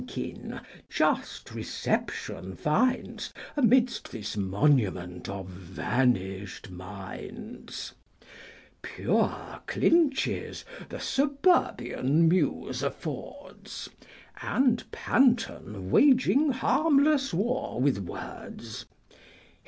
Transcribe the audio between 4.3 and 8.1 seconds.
monument of vanish'd minds: